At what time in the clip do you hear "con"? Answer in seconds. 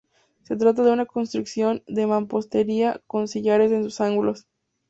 3.05-3.27